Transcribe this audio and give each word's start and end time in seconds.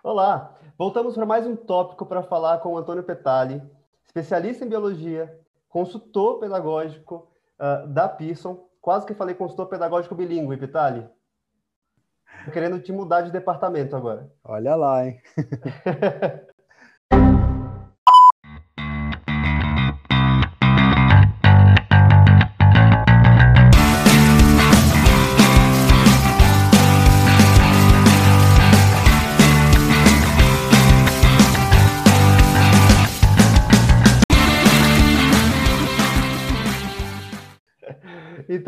Olá, 0.00 0.54
voltamos 0.78 1.16
para 1.16 1.26
mais 1.26 1.44
um 1.44 1.56
tópico 1.56 2.06
para 2.06 2.22
falar 2.22 2.58
com 2.58 2.72
o 2.72 2.78
Antônio 2.78 3.02
Petali, 3.02 3.60
especialista 4.06 4.64
em 4.64 4.68
biologia, 4.68 5.36
consultor 5.68 6.38
pedagógico 6.38 7.28
uh, 7.58 7.84
da 7.88 8.08
Pearson. 8.08 8.68
Quase 8.80 9.04
que 9.04 9.12
falei 9.12 9.34
consultor 9.34 9.66
pedagógico 9.66 10.14
bilíngue, 10.14 10.56
Petali. 10.56 11.04
Tô 12.44 12.52
querendo 12.52 12.80
te 12.80 12.92
mudar 12.92 13.22
de 13.22 13.32
departamento 13.32 13.96
agora. 13.96 14.30
Olha 14.44 14.76
lá, 14.76 15.04
hein? 15.04 15.20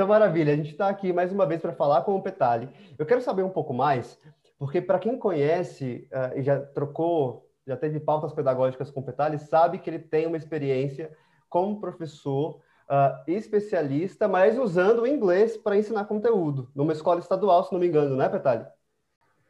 Então, 0.01 0.09
maravilha. 0.09 0.55
A 0.55 0.57
gente 0.57 0.71
está 0.71 0.89
aqui 0.89 1.13
mais 1.13 1.31
uma 1.31 1.45
vez 1.45 1.61
para 1.61 1.75
falar 1.75 2.01
com 2.05 2.17
o 2.17 2.23
Petali. 2.23 2.71
Eu 2.99 3.05
quero 3.05 3.21
saber 3.21 3.43
um 3.43 3.51
pouco 3.51 3.75
mais, 3.75 4.19
porque 4.59 4.81
para 4.81 4.99
quem 4.99 5.19
conhece 5.19 6.09
uh, 6.11 6.39
e 6.39 6.43
já 6.43 6.59
trocou, 6.59 7.47
já 7.67 7.77
teve 7.77 8.01
pautas 8.01 8.33
pedagógicas 8.33 8.91
com 8.91 9.01
o 9.01 9.03
Petali, 9.03 9.39
sabe 9.39 9.79
que 9.79 9.91
ele 9.91 9.99
tem 9.99 10.27
uma 10.27 10.39
experiência 10.39 11.15
como 11.51 11.83
professor 11.83 12.63
uh, 12.89 13.31
especialista, 13.31 14.27
mas 14.27 14.59
usando 14.59 15.03
o 15.03 15.07
inglês 15.07 15.59
para 15.59 15.77
ensinar 15.77 16.07
conteúdo, 16.07 16.71
numa 16.75 16.95
escola 16.95 17.21
estadual, 17.21 17.63
se 17.65 17.71
não 17.71 17.79
me 17.79 17.87
engano, 17.87 18.17
né, 18.17 18.27
Petali? 18.27 18.65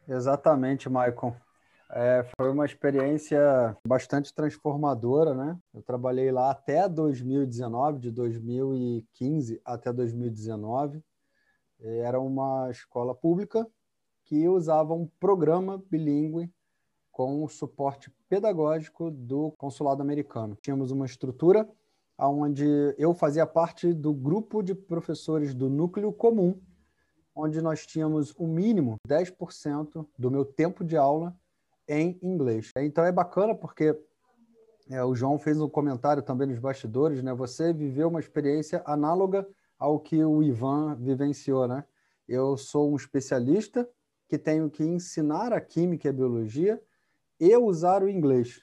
Exatamente, 0.05 0.89
Maicon. 0.89 1.33
É, 1.93 2.25
foi 2.37 2.49
uma 2.49 2.65
experiência 2.65 3.75
bastante 3.85 4.33
transformadora, 4.33 5.33
né? 5.33 5.59
Eu 5.73 5.81
trabalhei 5.81 6.31
lá 6.31 6.49
até 6.49 6.87
2019, 6.87 7.99
de 7.99 8.11
2015 8.11 9.61
até 9.65 9.91
2019. 9.91 11.03
Era 11.81 12.17
uma 12.19 12.69
escola 12.71 13.13
pública 13.13 13.67
que 14.23 14.47
usava 14.47 14.93
um 14.93 15.05
programa 15.19 15.83
bilíngue 15.89 16.49
com 17.11 17.43
o 17.43 17.49
suporte 17.49 18.09
pedagógico 18.29 19.11
do 19.11 19.51
consulado 19.57 20.01
americano. 20.01 20.55
Tínhamos 20.61 20.91
uma 20.91 21.05
estrutura 21.05 21.69
onde 22.17 22.65
eu 22.97 23.13
fazia 23.13 23.45
parte 23.45 23.93
do 23.93 24.13
grupo 24.13 24.63
de 24.63 24.73
professores 24.73 25.53
do 25.53 25.69
núcleo 25.69 26.13
comum, 26.13 26.57
onde 27.35 27.61
nós 27.61 27.85
tínhamos 27.85 28.33
o 28.37 28.45
um 28.45 28.47
mínimo 28.47 28.95
10% 29.05 30.07
do 30.17 30.31
meu 30.31 30.45
tempo 30.45 30.85
de 30.85 30.95
aula 30.95 31.35
em 31.91 32.17
inglês. 32.23 32.71
Então 32.77 33.03
é 33.03 33.11
bacana 33.11 33.53
porque 33.53 33.93
é, 34.89 35.03
o 35.03 35.13
João 35.13 35.37
fez 35.37 35.59
um 35.59 35.67
comentário 35.67 36.23
também 36.23 36.47
nos 36.47 36.57
bastidores, 36.57 37.21
né? 37.21 37.33
Você 37.33 37.73
viveu 37.73 38.07
uma 38.07 38.19
experiência 38.21 38.81
análoga 38.85 39.45
ao 39.77 39.99
que 39.99 40.23
o 40.23 40.41
Ivan 40.41 40.95
vivenciou, 40.95 41.67
né? 41.67 41.83
Eu 42.27 42.55
sou 42.55 42.89
um 42.89 42.95
especialista 42.95 43.87
que 44.29 44.37
tenho 44.37 44.69
que 44.69 44.83
ensinar 44.85 45.51
a 45.51 45.59
química 45.59 46.07
e 46.07 46.09
a 46.09 46.13
biologia 46.13 46.81
e 47.37 47.55
usar 47.57 48.03
o 48.03 48.09
inglês, 48.09 48.61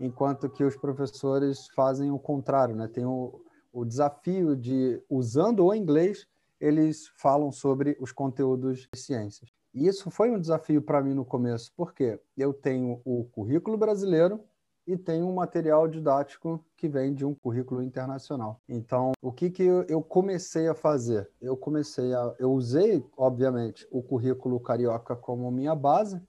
enquanto 0.00 0.48
que 0.48 0.64
os 0.64 0.76
professores 0.76 1.68
fazem 1.76 2.10
o 2.10 2.18
contrário, 2.18 2.74
né? 2.74 2.88
Tem 2.88 3.04
o, 3.04 3.38
o 3.70 3.84
desafio 3.84 4.56
de, 4.56 5.02
usando 5.10 5.66
o 5.66 5.74
inglês, 5.74 6.26
eles 6.58 7.08
falam 7.18 7.52
sobre 7.52 7.98
os 8.00 8.12
conteúdos 8.12 8.88
de 8.90 8.98
ciências. 8.98 9.59
Isso 9.72 10.10
foi 10.10 10.30
um 10.30 10.40
desafio 10.40 10.82
para 10.82 11.02
mim 11.02 11.14
no 11.14 11.24
começo, 11.24 11.72
porque 11.76 12.18
eu 12.36 12.52
tenho 12.52 13.00
o 13.04 13.24
currículo 13.24 13.76
brasileiro 13.76 14.40
e 14.86 14.96
tenho 14.96 15.28
um 15.28 15.34
material 15.34 15.86
didático 15.86 16.64
que 16.76 16.88
vem 16.88 17.14
de 17.14 17.24
um 17.24 17.34
currículo 17.34 17.82
internacional. 17.82 18.60
Então, 18.68 19.12
o 19.22 19.30
que, 19.30 19.48
que 19.48 19.62
eu 19.62 20.02
comecei 20.02 20.66
a 20.66 20.74
fazer? 20.74 21.30
Eu 21.40 21.56
comecei 21.56 22.12
a. 22.12 22.34
Eu 22.38 22.52
usei, 22.52 23.04
obviamente, 23.16 23.86
o 23.90 24.02
currículo 24.02 24.58
carioca 24.58 25.14
como 25.14 25.50
minha 25.52 25.74
base, 25.74 26.20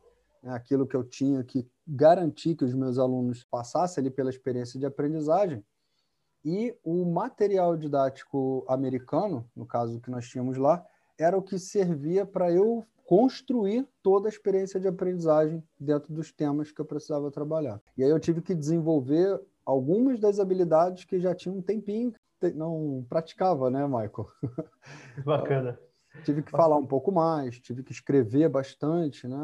né, 0.43 0.53
aquilo 0.53 0.85
que 0.85 0.95
eu 0.95 1.03
tinha 1.03 1.43
que 1.43 1.67
garantir 1.87 2.55
que 2.55 2.63
os 2.63 2.73
meus 2.75 2.99
alunos 2.99 3.43
passassem 3.43 4.01
ali 4.01 4.11
pela 4.11 4.29
experiência 4.29 4.79
de 4.79 4.85
aprendizagem. 4.85 5.63
E 6.45 6.75
o 6.83 7.05
material 7.05 7.75
didático 7.75 8.65
americano, 8.67 9.49
no 9.55 9.65
caso 9.65 9.99
que 9.99 10.11
nós 10.11 10.27
tínhamos 10.27 10.57
lá, 10.57 10.85
era 11.17 11.37
o 11.37 11.41
que 11.41 11.57
servia 11.57 12.25
para 12.25 12.51
eu 12.51 12.85
construir 13.11 13.85
toda 14.01 14.29
a 14.29 14.31
experiência 14.31 14.79
de 14.79 14.87
aprendizagem 14.87 15.61
dentro 15.77 16.13
dos 16.13 16.31
temas 16.31 16.71
que 16.71 16.79
eu 16.79 16.85
precisava 16.85 17.29
trabalhar. 17.29 17.81
E 17.97 18.05
aí 18.05 18.09
eu 18.09 18.19
tive 18.21 18.41
que 18.41 18.55
desenvolver 18.55 19.37
algumas 19.65 20.17
das 20.17 20.39
habilidades 20.39 21.03
que 21.03 21.19
já 21.19 21.35
tinha 21.35 21.53
um 21.53 21.61
tempinho 21.61 22.13
que 22.39 22.51
não 22.53 23.05
praticava, 23.09 23.69
né, 23.69 23.85
Michael? 23.85 24.27
Bacana. 25.25 25.77
tive 26.23 26.41
que 26.41 26.51
falar 26.51 26.77
um 26.77 26.87
pouco 26.87 27.11
mais, 27.11 27.59
tive 27.59 27.83
que 27.83 27.91
escrever 27.91 28.47
bastante, 28.47 29.27
né? 29.27 29.37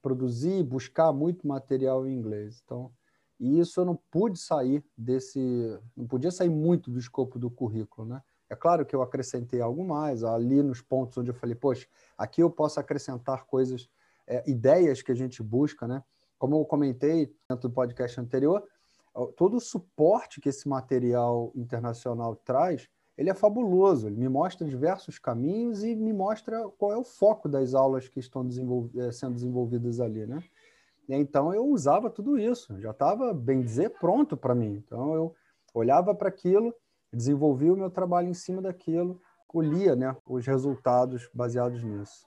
Produzir, 0.00 0.62
buscar 0.62 1.12
muito 1.12 1.46
material 1.46 2.06
em 2.06 2.14
inglês. 2.14 2.62
Então, 2.64 2.90
e 3.38 3.60
isso 3.60 3.78
eu 3.78 3.84
não 3.84 3.98
pude 4.10 4.38
sair 4.38 4.82
desse, 4.96 5.78
não 5.94 6.06
podia 6.06 6.30
sair 6.30 6.48
muito 6.48 6.90
do 6.90 6.98
escopo 6.98 7.38
do 7.38 7.50
currículo, 7.50 8.08
né? 8.08 8.22
É 8.50 8.56
claro 8.56 8.84
que 8.86 8.96
eu 8.96 9.02
acrescentei 9.02 9.60
algo 9.60 9.84
mais 9.84 10.24
ali 10.24 10.62
nos 10.62 10.80
pontos 10.80 11.18
onde 11.18 11.30
eu 11.30 11.34
falei, 11.34 11.54
poxa, 11.54 11.86
aqui 12.16 12.42
eu 12.42 12.50
posso 12.50 12.80
acrescentar 12.80 13.44
coisas, 13.44 13.88
é, 14.26 14.42
ideias 14.48 15.02
que 15.02 15.12
a 15.12 15.14
gente 15.14 15.42
busca, 15.42 15.86
né? 15.86 16.02
Como 16.38 16.56
eu 16.56 16.64
comentei 16.64 17.34
dentro 17.48 17.68
do 17.68 17.74
podcast 17.74 18.20
anterior, 18.20 18.62
todo 19.36 19.56
o 19.56 19.60
suporte 19.60 20.40
que 20.40 20.48
esse 20.48 20.68
material 20.68 21.50
internacional 21.54 22.36
traz, 22.36 22.88
ele 23.16 23.30
é 23.30 23.34
fabuloso. 23.34 24.06
Ele 24.06 24.16
me 24.16 24.28
mostra 24.28 24.66
diversos 24.66 25.18
caminhos 25.18 25.82
e 25.82 25.96
me 25.96 26.12
mostra 26.12 26.68
qual 26.78 26.92
é 26.92 26.96
o 26.96 27.04
foco 27.04 27.48
das 27.48 27.74
aulas 27.74 28.08
que 28.08 28.20
estão 28.20 28.46
é, 28.96 29.10
sendo 29.10 29.34
desenvolvidas 29.34 30.00
ali, 30.00 30.26
né? 30.26 30.42
Então 31.08 31.54
eu 31.54 31.66
usava 31.66 32.10
tudo 32.10 32.38
isso, 32.38 32.78
já 32.80 32.90
estava, 32.90 33.32
bem 33.32 33.62
dizer, 33.62 33.90
pronto 33.98 34.36
para 34.36 34.54
mim. 34.54 34.74
Então 34.84 35.14
eu 35.14 35.34
olhava 35.74 36.14
para 36.14 36.28
aquilo 36.28 36.74
desenvolvi 37.12 37.70
o 37.70 37.76
meu 37.76 37.90
trabalho 37.90 38.28
em 38.28 38.34
cima 38.34 38.60
daquilo, 38.60 39.20
colhia 39.46 39.96
né, 39.96 40.14
os 40.26 40.46
resultados 40.46 41.28
baseados 41.32 41.82
nisso. 41.82 42.26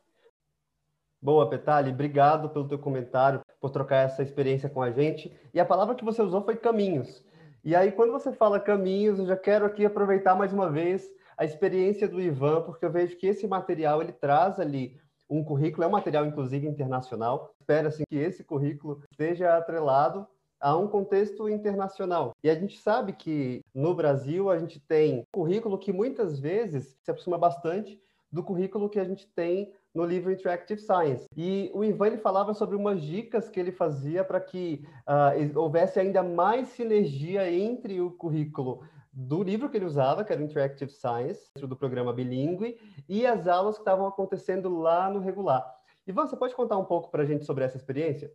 Boa, 1.21 1.47
Petali, 1.47 1.91
obrigado 1.91 2.49
pelo 2.49 2.67
teu 2.67 2.79
comentário, 2.79 3.41
por 3.59 3.69
trocar 3.69 3.97
essa 3.97 4.23
experiência 4.23 4.67
com 4.67 4.81
a 4.81 4.89
gente. 4.89 5.31
E 5.53 5.59
a 5.59 5.65
palavra 5.65 5.93
que 5.93 6.03
você 6.03 6.19
usou 6.19 6.43
foi 6.43 6.55
caminhos. 6.55 7.23
E 7.63 7.75
aí, 7.75 7.91
quando 7.91 8.11
você 8.11 8.31
fala 8.31 8.59
caminhos, 8.59 9.19
eu 9.19 9.27
já 9.27 9.37
quero 9.37 9.65
aqui 9.65 9.85
aproveitar 9.85 10.33
mais 10.35 10.51
uma 10.51 10.67
vez 10.71 11.07
a 11.37 11.45
experiência 11.45 12.07
do 12.07 12.19
Ivan, 12.19 12.63
porque 12.63 12.83
eu 12.83 12.91
vejo 12.91 13.15
que 13.17 13.27
esse 13.27 13.47
material 13.47 14.01
ele 14.01 14.11
traz 14.11 14.59
ali 14.59 14.99
um 15.29 15.43
currículo, 15.43 15.83
é 15.83 15.87
um 15.87 15.91
material 15.91 16.25
inclusive 16.25 16.67
internacional. 16.67 17.53
Espero 17.59 17.87
assim 17.87 18.03
que 18.09 18.17
esse 18.17 18.43
currículo 18.43 19.03
esteja 19.11 19.55
atrelado 19.55 20.27
a 20.61 20.77
um 20.77 20.87
contexto 20.87 21.49
internacional. 21.49 22.33
E 22.43 22.49
a 22.49 22.55
gente 22.55 22.77
sabe 22.77 23.13
que 23.13 23.61
no 23.73 23.95
Brasil 23.95 24.49
a 24.49 24.59
gente 24.59 24.79
tem 24.79 25.23
currículo 25.31 25.77
que 25.77 25.91
muitas 25.91 26.39
vezes 26.39 26.97
se 27.01 27.09
aproxima 27.09 27.37
bastante 27.37 27.99
do 28.31 28.43
currículo 28.43 28.89
que 28.89 28.99
a 28.99 29.03
gente 29.03 29.27
tem 29.27 29.73
no 29.93 30.05
livro 30.05 30.31
Interactive 30.31 30.79
Science. 30.79 31.25
E 31.35 31.69
o 31.73 31.83
Ivan 31.83 32.07
ele 32.07 32.17
falava 32.17 32.53
sobre 32.53 32.75
umas 32.75 33.01
dicas 33.01 33.49
que 33.49 33.59
ele 33.59 33.71
fazia 33.71 34.23
para 34.23 34.39
que 34.39 34.85
uh, 35.05 35.59
houvesse 35.59 35.99
ainda 35.99 36.23
mais 36.23 36.69
sinergia 36.69 37.51
entre 37.51 37.99
o 37.99 38.11
currículo 38.11 38.83
do 39.11 39.43
livro 39.43 39.69
que 39.69 39.75
ele 39.75 39.85
usava, 39.85 40.23
que 40.23 40.31
era 40.31 40.41
Interactive 40.41 40.91
Science, 40.91 41.51
do 41.59 41.75
programa 41.75 42.13
bilíngue, 42.13 42.79
e 43.09 43.25
as 43.25 43.47
aulas 43.47 43.75
que 43.75 43.81
estavam 43.81 44.07
acontecendo 44.07 44.69
lá 44.69 45.09
no 45.09 45.19
regular. 45.19 45.65
Ivan, 46.07 46.25
você 46.25 46.37
pode 46.37 46.55
contar 46.55 46.77
um 46.77 46.85
pouco 46.85 47.11
para 47.11 47.23
a 47.23 47.25
gente 47.25 47.43
sobre 47.43 47.65
essa 47.65 47.75
experiência? 47.75 48.33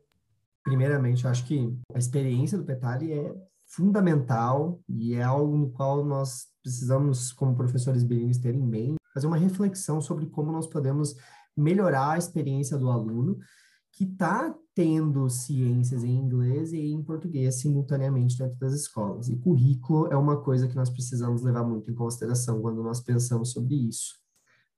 Primeiramente, 0.67 1.25
eu 1.25 1.31
acho 1.31 1.47
que 1.47 1.73
a 1.95 1.99
experiência 1.99 2.59
do 2.59 2.65
Petali 2.65 3.13
é 3.13 3.33
fundamental 3.69 4.81
e 4.89 5.15
é 5.15 5.23
algo 5.23 5.57
no 5.57 5.71
qual 5.71 6.05
nós 6.05 6.47
precisamos, 6.61 7.33
como 7.33 7.57
professores 7.57 8.03
bilíngues, 8.03 8.39
ter 8.39 8.53
em 8.53 8.67
mente, 8.67 8.97
fazer 9.15 9.29
uma 9.29 9.37
reflexão 9.37 10.01
sobre 10.01 10.27
como 10.27 10.51
nós 10.51 10.67
podemos 10.67 11.15
melhorar 11.57 12.15
a 12.15 12.19
experiência 12.19 12.77
do 12.77 12.91
aluno 12.91 13.39
que 13.93 14.03
está 14.03 14.53
tendo 14.75 15.31
ciências 15.31 16.03
em 16.03 16.17
inglês 16.19 16.73
e 16.73 16.91
em 16.91 17.01
português 17.01 17.61
simultaneamente 17.61 18.37
dentro 18.37 18.59
das 18.59 18.75
escolas. 18.75 19.29
E 19.29 19.37
currículo 19.37 20.09
é 20.09 20.17
uma 20.17 20.37
coisa 20.43 20.67
que 20.67 20.75
nós 20.75 20.91
precisamos 20.91 21.43
levar 21.43 21.63
muito 21.63 21.93
em 21.93 21.95
consideração 21.95 22.61
quando 22.61 22.83
nós 22.83 23.01
pensamos 23.01 23.53
sobre 23.53 23.77
isso. 23.77 24.17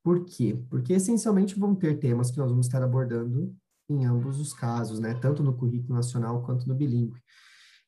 Por 0.05 0.27
quê? 0.27 0.63
Porque 0.69 0.93
essencialmente 0.93 1.59
vão 1.59 1.75
ter 1.75 1.99
temas 1.99 2.31
que 2.31 2.37
nós 2.37 2.51
vamos 2.51 2.67
estar 2.67 2.83
abordando 2.83 3.57
em 3.89 4.05
ambos 4.05 4.39
os 4.39 4.53
casos, 4.53 4.99
né? 4.99 5.15
Tanto 5.15 5.43
no 5.43 5.55
currículo 5.55 5.95
nacional 5.95 6.43
quanto 6.43 6.69
no 6.69 6.75
bilíngue. 6.75 7.21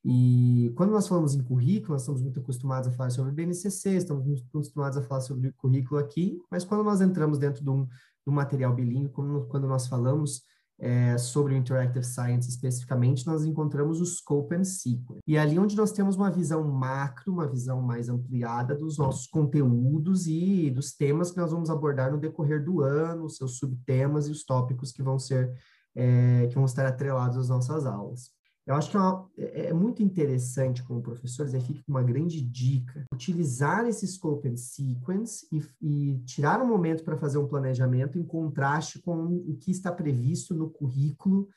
E 0.04 0.72
quando 0.76 0.92
nós 0.92 1.06
falamos 1.06 1.34
em 1.34 1.42
currículo, 1.42 1.92
nós 1.92 2.02
estamos 2.02 2.22
muito 2.22 2.40
acostumados 2.40 2.88
a 2.88 2.92
falar 2.92 3.10
sobre 3.10 3.32
BNCC, 3.32 3.96
estamos 3.96 4.24
muito 4.24 4.42
acostumados 4.48 4.96
a 4.96 5.02
falar 5.02 5.20
sobre 5.20 5.52
currículo 5.52 6.00
aqui, 6.00 6.40
mas 6.50 6.64
quando 6.64 6.82
nós 6.82 7.02
entramos 7.02 7.38
dentro 7.38 7.62
de 7.62 7.68
um, 7.68 7.84
de 7.84 8.28
um 8.28 8.32
material 8.32 8.74
bilíngue, 8.74 9.10
quando 9.10 9.68
nós 9.68 9.86
falamos 9.86 10.42
é, 10.80 11.18
sobre 11.18 11.52
o 11.52 11.56
Interactive 11.56 12.04
Science 12.04 12.48
especificamente, 12.48 13.26
nós 13.26 13.44
encontramos 13.44 14.00
o 14.00 14.06
Scope 14.06 14.54
and 14.54 14.64
Sequence. 14.64 15.20
E 15.26 15.36
ali 15.36 15.58
onde 15.58 15.76
nós 15.76 15.92
temos 15.92 16.16
uma 16.16 16.30
visão 16.30 16.66
macro, 16.66 17.32
uma 17.32 17.46
visão 17.46 17.82
mais 17.82 18.08
ampliada 18.08 18.74
dos 18.74 18.96
nossos 18.96 19.26
conteúdos 19.26 20.26
e 20.26 20.70
dos 20.70 20.92
temas 20.92 21.30
que 21.30 21.36
nós 21.36 21.52
vamos 21.52 21.68
abordar 21.68 22.10
no 22.10 22.18
decorrer 22.18 22.64
do 22.64 22.80
ano, 22.80 23.26
os 23.26 23.36
seus 23.36 23.58
subtemas 23.58 24.26
e 24.26 24.30
os 24.30 24.42
tópicos 24.42 24.90
que 24.90 25.02
vão 25.02 25.18
ser, 25.18 25.52
é, 25.94 26.46
que 26.48 26.54
vão 26.54 26.64
estar 26.64 26.86
atrelados 26.86 27.36
às 27.36 27.48
nossas 27.48 27.86
aulas. 27.86 28.30
Eu 28.66 28.74
acho 28.74 28.90
que 28.90 28.96
é, 28.96 29.00
uma, 29.00 29.28
é, 29.36 29.66
é 29.66 29.72
muito 29.72 30.02
interessante 30.02 30.82
como 30.84 31.02
professores, 31.02 31.54
aí 31.54 31.60
fica 31.60 31.82
uma 31.88 32.02
grande 32.02 32.40
dica, 32.40 33.04
utilizar 33.12 33.86
esse 33.86 34.06
scope 34.06 34.48
and 34.48 34.56
sequence 34.56 35.46
e, 35.50 35.62
e 35.80 36.18
tirar 36.20 36.60
um 36.62 36.68
momento 36.68 37.02
para 37.02 37.16
fazer 37.16 37.38
um 37.38 37.48
planejamento 37.48 38.18
em 38.18 38.24
contraste 38.24 39.00
com 39.00 39.26
o 39.26 39.56
que 39.56 39.70
está 39.70 39.90
previsto 39.90 40.54
no 40.54 40.70
currículo 40.70 41.48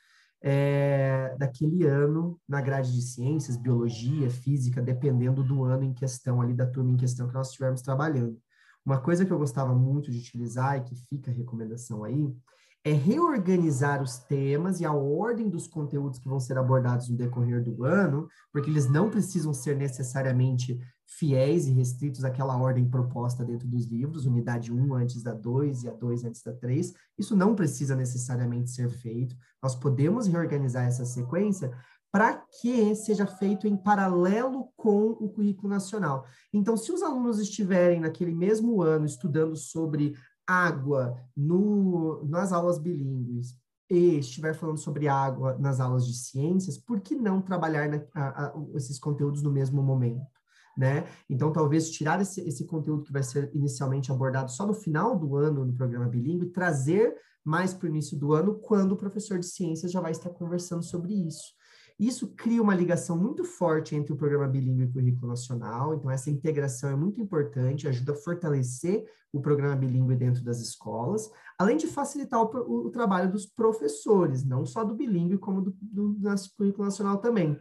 é, 0.42 1.36
daquele 1.38 1.86
ano 1.86 2.40
na 2.48 2.60
grade 2.60 2.92
de 2.92 3.02
ciências, 3.02 3.56
biologia, 3.56 4.30
física, 4.30 4.82
dependendo 4.82 5.44
do 5.44 5.64
ano 5.64 5.84
em 5.84 5.94
questão, 5.94 6.42
ali 6.42 6.54
da 6.54 6.66
turma 6.66 6.92
em 6.92 6.98
questão 6.98 7.28
que 7.28 7.34
nós 7.34 7.48
estivermos 7.48 7.82
trabalhando. 7.82 8.38
Uma 8.86 9.00
coisa 9.00 9.26
que 9.26 9.32
eu 9.32 9.38
gostava 9.38 9.74
muito 9.74 10.12
de 10.12 10.18
utilizar 10.18 10.78
e 10.78 10.84
que 10.84 10.96
fica 10.96 11.32
a 11.32 11.34
recomendação 11.34 12.04
aí 12.04 12.36
é 12.86 12.92
reorganizar 12.92 14.04
os 14.04 14.18
temas 14.18 14.82
e 14.82 14.86
a 14.86 14.92
ordem 14.92 15.50
dos 15.50 15.68
conteúdos 15.68 16.20
que 16.20 16.28
vão 16.28 16.40
ser 16.40 16.58
abordados 16.58 17.08
no 17.08 17.16
decorrer 17.16 17.64
do 17.64 17.86
ano, 17.86 18.28
porque 18.52 18.70
eles 18.70 18.90
não 18.90 19.10
precisam 19.10 19.54
ser 19.54 19.78
necessariamente 19.78 20.78
fiéis 21.08 21.68
e 21.68 21.72
restritos 21.72 22.26
àquela 22.26 22.58
ordem 22.58 22.90
proposta 22.90 23.46
dentro 23.46 23.68
dos 23.68 23.86
livros, 23.86 24.26
unidade 24.26 24.74
1 24.74 24.96
antes 24.96 25.24
da 25.24 25.34
2 25.34 25.84
e 25.84 25.90
a 25.90 25.94
2 25.94 26.26
antes 26.26 26.42
da 26.42 26.54
3. 26.54 26.94
Isso 27.18 27.36
não 27.36 27.56
precisa 27.56 27.96
necessariamente 27.96 28.72
ser 28.72 28.90
feito. 28.90 29.36
Nós 29.62 29.76
podemos 29.76 30.28
reorganizar 30.28 30.86
essa 30.86 31.06
sequência 31.06 31.72
para 32.12 32.44
que 32.62 32.94
seja 32.94 33.26
feito 33.26 33.68
em 33.68 33.76
paralelo 33.76 34.70
com 34.78 35.12
o 35.12 35.30
currículo 35.30 35.68
nacional. 35.68 36.26
Então, 36.54 36.78
se 36.78 36.92
os 36.92 37.02
alunos 37.02 37.40
estiverem 37.40 38.00
naquele 38.00 38.36
mesmo 38.36 38.84
ano 38.84 39.06
estudando 39.06 39.56
sobre 39.56 40.14
água 40.68 41.18
no, 41.36 42.24
nas 42.26 42.52
aulas 42.52 42.78
bilíngues 42.78 43.56
e 43.90 44.20
estiver 44.20 44.54
falando 44.54 44.78
sobre 44.78 45.08
água 45.08 45.58
nas 45.60 45.80
aulas 45.80 46.06
de 46.06 46.14
ciências, 46.14 46.78
por 46.78 47.00
que 47.02 47.16
não 47.16 47.42
trabalhar 47.42 47.90
na, 47.90 48.02
a, 48.14 48.46
a, 48.46 48.54
esses 48.76 49.00
conteúdos 49.00 49.42
no 49.42 49.52
mesmo 49.52 49.82
momento? 49.84 50.26
Né? 50.76 51.06
Então, 51.30 51.52
talvez 51.54 51.92
tirar 51.92 52.20
esse, 52.20 52.42
esse 52.42 52.66
conteúdo 52.66 53.04
que 53.04 53.14
vai 53.14 53.22
ser 53.22 53.52
inicialmente 53.54 54.12
abordado 54.12 54.52
só 54.52 54.66
no 54.66 54.74
final 54.74 55.18
do 55.18 55.36
ano 55.36 55.64
no 55.64 55.74
programa 55.74 56.08
bilíngue, 56.08 56.48
trazer 56.48 57.16
mais 57.46 57.74
para 57.74 57.86
o 57.86 57.90
início 57.90 58.18
do 58.18 58.34
ano, 58.34 58.56
quando 58.56 58.94
o 58.94 58.98
professor 58.98 59.38
de 59.38 59.46
ciências 59.46 59.92
já 59.92 60.02
vai 60.02 60.12
estar 60.12 60.30
conversando 60.30 60.82
sobre 60.82 61.14
isso. 61.14 61.54
Isso 62.06 62.28
cria 62.36 62.62
uma 62.62 62.76
ligação 62.76 63.18
muito 63.18 63.46
forte 63.46 63.96
entre 63.96 64.12
o 64.12 64.18
programa 64.18 64.48
bilíngue 64.48 64.82
e 64.82 64.86
o 64.86 64.92
currículo 64.92 65.28
nacional, 65.28 65.94
então 65.94 66.12
essa 66.12 66.30
integração 66.30 66.90
é 66.90 66.96
muito 66.96 67.22
importante, 67.22 67.88
ajuda 67.88 68.12
a 68.12 68.16
fortalecer 68.16 69.06
o 69.32 69.40
programa 69.40 69.76
bilíngue 69.76 70.16
dentro 70.16 70.44
das 70.44 70.60
escolas, 70.60 71.32
além 71.58 71.78
de 71.78 71.88
facilitar 71.88 72.42
o, 72.42 72.88
o 72.88 72.90
trabalho 72.92 73.32
dos 73.32 73.46
professores, 73.46 74.44
não 74.44 74.66
só 74.66 74.84
do 74.84 74.94
bilíngue, 74.94 75.38
como 75.38 75.62
do, 75.62 75.76
do, 75.82 76.10
do 76.14 76.30
currículo 76.58 76.84
nacional 76.84 77.20
também. 77.20 77.58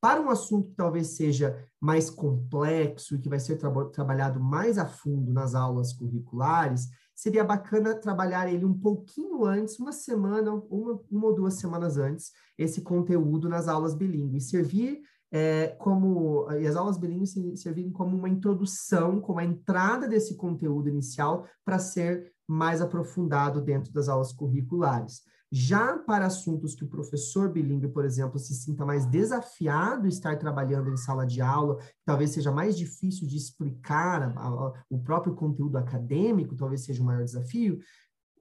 Para 0.00 0.20
um 0.20 0.30
assunto 0.30 0.68
que 0.68 0.76
talvez 0.76 1.08
seja 1.08 1.58
mais 1.80 2.08
complexo 2.08 3.16
e 3.16 3.18
que 3.18 3.28
vai 3.28 3.40
ser 3.40 3.56
tra 3.56 3.70
trabalhado 3.86 4.40
mais 4.40 4.78
a 4.78 4.86
fundo 4.86 5.32
nas 5.32 5.54
aulas 5.54 5.92
curriculares, 5.92 6.88
seria 7.20 7.44
bacana 7.44 7.94
trabalhar 7.94 8.50
ele 8.50 8.64
um 8.64 8.72
pouquinho 8.72 9.44
antes, 9.44 9.78
uma 9.78 9.92
semana, 9.92 10.54
uma, 10.54 10.98
uma 11.10 11.26
ou 11.26 11.34
duas 11.34 11.54
semanas 11.54 11.98
antes, 11.98 12.32
esse 12.56 12.80
conteúdo 12.80 13.46
nas 13.46 13.68
aulas 13.68 13.94
bilíngues. 13.94 14.48
Servir 14.48 15.02
é, 15.30 15.66
como 15.78 16.50
e 16.52 16.66
as 16.66 16.76
aulas 16.76 16.96
bilíngues 16.96 17.34
servirem 17.56 17.92
como 17.92 18.16
uma 18.16 18.28
introdução, 18.28 19.20
como 19.20 19.38
a 19.38 19.44
entrada 19.44 20.08
desse 20.08 20.34
conteúdo 20.34 20.88
inicial 20.88 21.46
para 21.62 21.78
ser 21.78 22.32
mais 22.48 22.80
aprofundado 22.80 23.60
dentro 23.60 23.92
das 23.92 24.08
aulas 24.08 24.32
curriculares. 24.32 25.20
Já 25.52 25.98
para 25.98 26.26
assuntos 26.26 26.76
que 26.76 26.84
o 26.84 26.88
professor 26.88 27.50
bilíngue, 27.50 27.88
por 27.88 28.04
exemplo, 28.04 28.38
se 28.38 28.54
sinta 28.54 28.84
mais 28.84 29.04
desafiado 29.04 30.06
estar 30.06 30.38
trabalhando 30.38 30.90
em 30.90 30.96
sala 30.96 31.26
de 31.26 31.40
aula, 31.40 31.78
talvez 32.04 32.30
seja 32.30 32.52
mais 32.52 32.78
difícil 32.78 33.26
de 33.26 33.36
explicar 33.36 34.22
a, 34.22 34.26
a, 34.26 34.72
o 34.88 34.98
próprio 35.00 35.34
conteúdo 35.34 35.76
acadêmico, 35.76 36.54
talvez 36.54 36.84
seja 36.84 37.02
o 37.02 37.06
maior 37.06 37.24
desafio, 37.24 37.80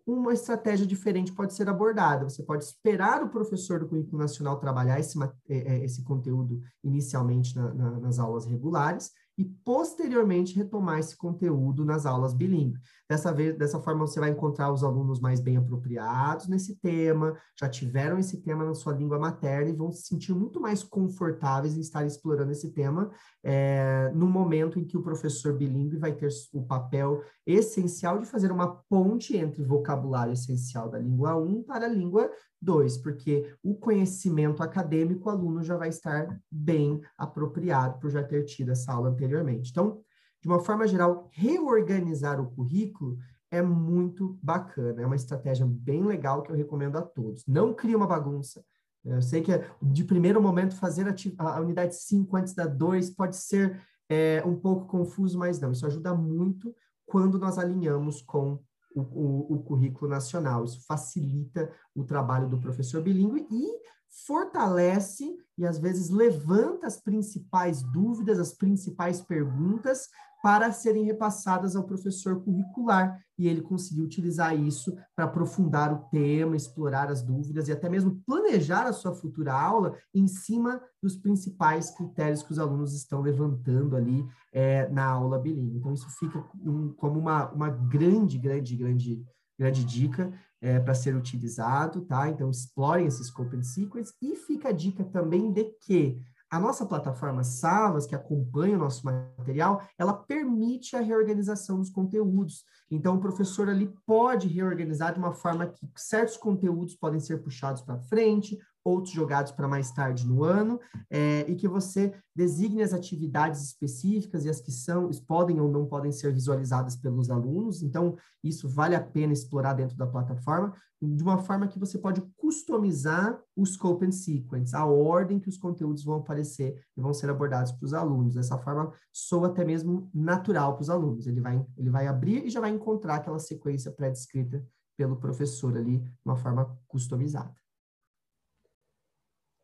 uma 0.05 0.33
estratégia 0.33 0.85
diferente 0.85 1.31
pode 1.31 1.53
ser 1.53 1.69
abordada. 1.69 2.27
Você 2.27 2.43
pode 2.43 2.63
esperar 2.63 3.23
o 3.23 3.29
professor 3.29 3.79
do 3.79 3.87
currículo 3.87 4.17
nacional 4.17 4.59
trabalhar 4.59 4.99
esse, 4.99 5.17
é, 5.21 5.29
é, 5.49 5.83
esse 5.83 6.03
conteúdo 6.03 6.61
inicialmente 6.83 7.55
na, 7.55 7.73
na, 7.73 7.99
nas 7.99 8.19
aulas 8.19 8.45
regulares 8.45 9.11
e 9.37 9.45
posteriormente 9.45 10.55
retomar 10.55 10.99
esse 10.99 11.15
conteúdo 11.15 11.85
nas 11.85 12.05
aulas 12.05 12.33
bilíngues. 12.33 12.81
Dessa 13.09 13.33
vez, 13.33 13.57
dessa 13.57 13.81
forma 13.81 14.05
você 14.05 14.19
vai 14.19 14.29
encontrar 14.29 14.71
os 14.71 14.83
alunos 14.83 15.19
mais 15.19 15.39
bem 15.39 15.57
apropriados 15.57 16.47
nesse 16.47 16.75
tema, 16.75 17.35
já 17.59 17.67
tiveram 17.67 18.19
esse 18.19 18.39
tema 18.39 18.63
na 18.63 18.75
sua 18.75 18.93
língua 18.93 19.17
materna 19.17 19.69
e 19.71 19.75
vão 19.75 19.91
se 19.91 20.03
sentir 20.03 20.31
muito 20.31 20.61
mais 20.61 20.83
confortáveis 20.83 21.75
em 21.75 21.79
estar 21.79 22.05
explorando 22.05 22.51
esse 22.51 22.71
tema 22.71 23.09
é, 23.43 24.11
no 24.13 24.27
momento 24.27 24.77
em 24.77 24.85
que 24.85 24.95
o 24.95 25.01
professor 25.01 25.57
bilíngue 25.57 25.97
vai 25.97 26.11
ter 26.13 26.29
o 26.53 26.61
papel 26.61 27.23
essencial 27.47 28.19
de 28.19 28.27
fazer 28.27 28.51
uma 28.51 28.75
ponte 28.87 29.35
entre 29.35 29.63
vocabulário 29.63 30.33
essencial 30.33 30.87
da 30.87 30.99
língua 30.99 31.35
1 31.35 31.63
para 31.63 31.85
a 31.85 31.89
língua 31.89 32.29
Dois, 32.61 32.97
porque 32.97 33.55
o 33.63 33.73
conhecimento 33.73 34.61
acadêmico, 34.61 35.29
o 35.29 35.31
aluno 35.31 35.63
já 35.63 35.77
vai 35.77 35.87
estar 35.87 36.37
bem 36.51 36.99
apropriado 37.17 37.99
por 37.99 38.11
já 38.11 38.21
ter 38.21 38.43
tido 38.43 38.71
essa 38.71 38.91
aula 38.91 39.09
anteriormente. 39.09 39.71
Então, 39.71 40.01
de 40.41 40.47
uma 40.47 40.59
forma 40.59 40.87
geral, 40.87 41.29
reorganizar 41.31 42.39
o 42.39 42.49
currículo 42.51 43.17
é 43.51 43.61
muito 43.61 44.37
bacana, 44.41 45.01
é 45.01 45.05
uma 45.05 45.15
estratégia 45.15 45.65
bem 45.65 46.03
legal 46.03 46.43
que 46.43 46.51
eu 46.51 46.55
recomendo 46.55 46.97
a 46.97 47.01
todos. 47.01 47.43
Não 47.47 47.73
cria 47.73 47.97
uma 47.97 48.07
bagunça. 48.07 48.63
Eu 49.03 49.21
sei 49.21 49.41
que 49.41 49.51
de 49.81 50.03
primeiro 50.03 50.41
momento 50.41 50.75
fazer 50.75 51.07
a, 51.07 51.43
a 51.43 51.61
unidade 51.61 51.95
5 51.95 52.35
antes 52.35 52.53
da 52.53 52.65
2 52.65 53.11
pode 53.11 53.37
ser 53.37 53.81
é, 54.09 54.43
um 54.45 54.55
pouco 54.55 54.87
confuso, 54.87 55.37
mas 55.37 55.59
não, 55.59 55.71
isso 55.71 55.85
ajuda 55.85 56.13
muito 56.13 56.75
quando 57.05 57.39
nós 57.39 57.57
alinhamos 57.57 58.21
com 58.21 58.59
o, 58.95 59.01
o, 59.01 59.53
o 59.55 59.63
currículo 59.63 60.09
nacional. 60.09 60.63
Isso 60.63 60.85
facilita 60.85 61.71
o 61.95 62.03
trabalho 62.03 62.47
do 62.47 62.59
professor 62.59 63.01
bilíngue 63.01 63.47
e 63.49 63.79
fortalece 64.25 65.37
e 65.57 65.65
às 65.65 65.77
vezes 65.77 66.09
levanta 66.09 66.87
as 66.87 66.99
principais 66.99 67.81
dúvidas, 67.81 68.39
as 68.39 68.53
principais 68.53 69.21
perguntas 69.21 70.09
para 70.41 70.71
serem 70.71 71.03
repassadas 71.03 71.75
ao 71.75 71.83
professor 71.83 72.41
curricular 72.43 73.19
e 73.37 73.47
ele 73.47 73.61
conseguiu 73.61 74.03
utilizar 74.03 74.55
isso 74.55 74.95
para 75.15 75.25
aprofundar 75.25 75.93
o 75.93 76.09
tema, 76.09 76.55
explorar 76.55 77.09
as 77.09 77.21
dúvidas 77.21 77.67
e 77.67 77.71
até 77.71 77.89
mesmo 77.89 78.21
planejar 78.25 78.85
a 78.85 78.93
sua 78.93 79.13
futura 79.13 79.53
aula 79.53 79.97
em 80.13 80.27
cima 80.27 80.81
dos 81.01 81.15
principais 81.15 81.89
critérios 81.91 82.43
que 82.43 82.51
os 82.51 82.59
alunos 82.59 82.93
estão 82.93 83.21
levantando 83.21 83.95
ali 83.95 84.25
é, 84.51 84.89
na 84.89 85.05
aula 85.05 85.39
bilíngue. 85.39 85.77
Então, 85.77 85.93
isso 85.93 86.09
fica 86.19 86.43
um, 86.65 86.89
como 86.93 87.19
uma, 87.19 87.49
uma 87.51 87.69
grande, 87.69 88.37
grande, 88.37 88.75
grande, 88.75 89.25
grande 89.57 89.85
dica 89.85 90.33
é, 90.61 90.79
para 90.79 90.93
ser 90.93 91.15
utilizado, 91.15 92.01
tá? 92.01 92.29
Então, 92.29 92.49
explorem 92.49 93.07
esse 93.07 93.23
Scope 93.23 93.55
and 93.55 93.63
Sequence 93.63 94.13
e 94.21 94.35
fica 94.35 94.69
a 94.69 94.73
dica 94.73 95.03
também 95.03 95.51
de 95.51 95.63
que 95.81 96.21
a 96.49 96.59
nossa 96.59 96.85
plataforma 96.85 97.43
Savas, 97.43 98.07
que 98.07 98.15
acompanha 98.15 98.75
o 98.75 98.79
nosso 98.79 99.05
material, 99.05 99.81
ela 99.97 100.13
permite 100.13 100.95
a 100.95 100.99
reorganização 100.99 101.77
dos 101.77 101.89
conteúdos. 101.89 102.65
Então, 102.89 103.15
o 103.15 103.19
professor 103.19 103.69
ali 103.69 103.93
pode 104.05 104.47
reorganizar 104.47 105.13
de 105.13 105.19
uma 105.19 105.31
forma 105.31 105.67
que 105.67 105.87
certos 105.95 106.37
conteúdos 106.37 106.95
podem 106.95 107.19
ser 107.19 107.43
puxados 107.43 107.81
para 107.81 107.99
frente, 107.99 108.57
outros 108.83 109.13
jogados 109.13 109.51
para 109.51 109.67
mais 109.67 109.91
tarde 109.91 110.27
no 110.27 110.43
ano, 110.43 110.79
é, 111.09 111.49
e 111.49 111.55
que 111.55 111.67
você 111.67 112.13
designe 112.35 112.81
as 112.81 112.93
atividades 112.93 113.61
específicas 113.63 114.45
e 114.45 114.49
as 114.49 114.61
que 114.61 114.71
são, 114.71 115.09
podem 115.27 115.59
ou 115.59 115.69
não 115.69 115.85
podem 115.85 116.11
ser 116.11 116.33
visualizadas 116.33 116.95
pelos 116.95 117.29
alunos. 117.29 117.83
Então, 117.83 118.15
isso 118.43 118.67
vale 118.69 118.95
a 118.95 119.01
pena 119.01 119.33
explorar 119.33 119.73
dentro 119.73 119.97
da 119.97 120.07
plataforma, 120.07 120.73
de 121.01 121.23
uma 121.23 121.37
forma 121.37 121.67
que 121.67 121.79
você 121.79 121.97
pode 121.97 122.21
customizar 122.37 123.39
o 123.55 123.65
scope 123.65 124.05
and 124.05 124.11
sequence, 124.11 124.75
a 124.75 124.85
ordem 124.85 125.39
que 125.39 125.47
os 125.47 125.57
conteúdos 125.57 126.03
vão 126.03 126.15
aparecer 126.15 126.81
e 126.95 127.01
vão 127.01 127.13
ser 127.13 127.29
abordados 127.29 127.71
para 127.71 127.85
os 127.85 127.93
alunos. 127.93 128.35
Dessa 128.35 128.57
forma, 128.57 128.91
soa 129.11 129.47
até 129.47 129.63
mesmo 129.63 130.09
natural 130.13 130.73
para 130.73 130.81
os 130.81 130.89
alunos. 130.89 131.25
Ele 131.25 131.39
vai, 131.39 131.65
ele 131.77 131.89
vai 131.89 132.07
abrir 132.07 132.45
e 132.45 132.49
já 132.49 132.59
vai 132.59 132.71
encontrar 132.71 133.15
aquela 133.15 133.39
sequência 133.39 133.91
pré-descrita 133.91 134.65
pelo 134.97 135.15
professor 135.15 135.77
ali, 135.77 135.99
de 135.99 136.11
uma 136.25 136.35
forma 136.35 136.77
customizada. 136.85 137.55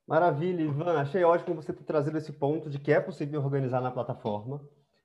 Maravilha, 0.07 0.61
Ivan. 0.61 0.99
Achei 0.99 1.23
ótimo 1.23 1.55
você 1.55 1.73
ter 1.73 1.83
trazido 1.83 2.17
esse 2.17 2.31
ponto 2.31 2.69
de 2.69 2.77
que 2.77 2.91
é 2.91 2.99
possível 2.99 3.41
organizar 3.41 3.81
na 3.81 3.89
plataforma, 3.89 4.61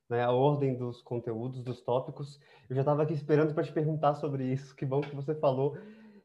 né, 0.09 0.23
a 0.23 0.30
ordem 0.30 0.76
dos 0.76 1.00
conteúdos, 1.00 1.62
dos 1.62 1.80
tópicos. 1.80 2.38
Eu 2.69 2.76
já 2.76 2.83
estava 2.83 3.02
aqui 3.02 3.14
esperando 3.14 3.54
para 3.54 3.64
te 3.64 3.73
perguntar 3.73 4.14
sobre 4.14 4.45
isso. 4.45 4.76
Que 4.76 4.85
bom 4.85 5.00
que 5.00 5.16
você 5.16 5.35
falou. 5.35 5.78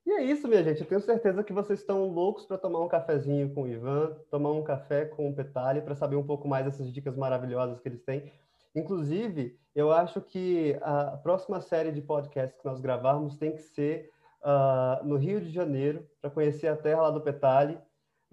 E 0.06 0.12
é 0.12 0.24
isso, 0.24 0.48
minha 0.48 0.64
gente. 0.64 0.82
Eu 0.82 0.88
tenho 0.88 1.02
certeza 1.02 1.44
que 1.44 1.54
vocês 1.54 1.80
estão 1.80 2.06
loucos 2.08 2.46
para 2.46 2.58
tomar 2.58 2.82
um 2.82 2.88
cafezinho 2.88 3.54
com 3.54 3.64
o 3.64 3.68
Ivan, 3.68 4.16
tomar 4.30 4.52
um 4.52 4.64
café 4.64 5.06
com 5.06 5.30
o 5.30 5.34
Petali, 5.34 5.82
para 5.82 5.96
saber 5.96 6.16
um 6.16 6.26
pouco 6.26 6.48
mais 6.48 6.66
dessas 6.66 6.94
dicas 6.94 7.16
maravilhosas 7.16 7.80
que 7.80 7.88
eles 7.88 8.04
têm. 8.04 8.32
Inclusive, 8.76 9.58
eu 9.74 9.92
acho 9.92 10.22
que 10.22 10.78
a 10.82 11.18
próxima 11.24 11.62
série 11.62 11.92
de 11.92 12.02
podcasts 12.02 12.60
que 12.60 12.66
nós 12.66 12.82
gravarmos 12.82 13.38
tem 13.38 13.54
que 13.54 13.62
ser 13.62 14.12
uh, 14.44 15.04
no 15.06 15.16
Rio 15.16 15.40
de 15.40 15.50
Janeiro, 15.50 16.06
para 16.22 16.30
conhecer 16.30 16.68
a 16.68 16.76
terra 16.76 17.04
lá 17.04 17.10
do 17.10 17.22
Petali, 17.22 17.80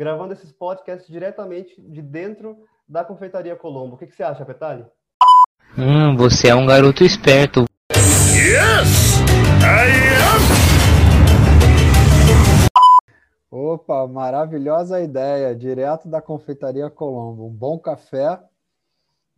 gravando 0.03 0.33
esses 0.33 0.51
podcasts 0.51 1.07
diretamente 1.07 1.81
de 1.81 2.03
dentro 2.03 2.59
da 2.89 3.05
Confeitaria 3.05 3.55
Colombo. 3.55 3.95
O 3.95 3.99
que, 3.99 4.09
que 4.09 4.17
você 4.17 4.25
acha, 4.25 4.45
Petali? 4.45 4.85
Hum, 5.79 6.17
você 6.17 6.49
é 6.49 6.55
um 6.57 6.67
garoto 6.67 7.05
esperto. 7.05 7.67
Yes! 8.35 9.21
I 9.63 9.87
am! 10.27 10.43
Opa, 13.49 14.09
maravilhosa 14.09 15.01
ideia, 15.01 15.55
direto 15.55 16.09
da 16.09 16.21
Confeitaria 16.21 16.91
Colombo. 16.91 17.47
Um 17.47 17.53
bom 17.55 17.79
café, 17.79 18.41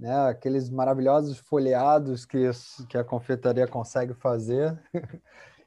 né? 0.00 0.30
aqueles 0.30 0.71
maravilhosos 0.71 1.38
folheados 1.40 2.25
que, 2.25 2.50
que 2.88 2.97
a 2.97 3.04
confeitaria 3.04 3.68
consegue 3.68 4.14
fazer. 4.14 4.80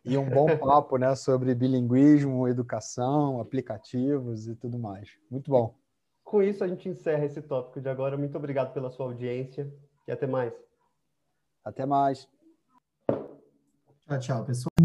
e 0.08 0.18
um 0.18 0.30
bom 0.30 0.58
papo 0.58 0.98
né, 0.98 1.14
sobre 1.16 1.54
bilinguismo, 1.54 2.48
educação, 2.48 3.42
aplicativos 3.42 4.48
e 4.48 4.56
tudo 4.56 4.80
mais. 4.80 5.10
Muito 5.30 5.52
bom. 5.52 5.76
Com 6.24 6.42
isso, 6.42 6.64
a 6.64 6.68
gente 6.68 6.90
encerra 6.90 7.26
esse 7.26 7.42
tópico 7.42 7.80
de 7.80 7.90
agora. 7.90 8.18
Muito 8.18 8.38
obrigado 8.38 8.74
pela 8.74 8.90
sua 8.90 9.06
audiência 9.06 9.72
e 10.08 10.12
até 10.12 10.28
mais. 10.28 10.54
Até 11.64 11.86
mais. 11.86 12.28
Tchau, 14.08 14.20
tchau, 14.20 14.46
pessoal. 14.46 14.77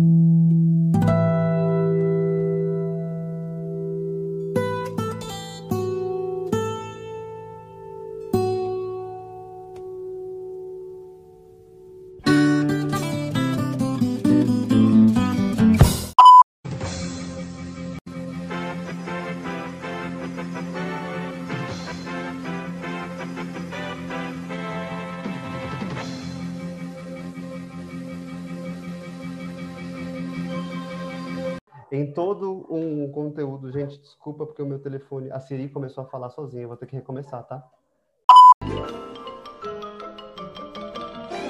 Em 31.93 32.11
todo 32.11 32.67
um 32.71 33.13
conteúdo. 33.13 33.71
Gente, 33.71 34.01
desculpa 34.01 34.47
porque 34.47 34.63
o 34.63 34.67
meu 34.67 34.79
telefone, 34.79 35.31
a 35.31 35.39
Siri 35.39 35.69
começou 35.69 36.03
a 36.03 36.07
falar 36.07 36.31
sozinha, 36.31 36.67
vou 36.67 36.77
ter 36.77 36.87
que 36.87 36.97
recomeçar, 36.97 37.45
tá? 37.45 37.63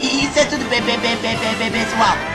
Isso 0.01 0.39
é 0.39 0.45
tudo 0.51 0.69
bem, 0.69 0.83
bem, 0.83 0.99
bem, 0.99 1.17
bem, 1.17 1.59
bem, 1.59 1.71
pessoal. 1.71 2.32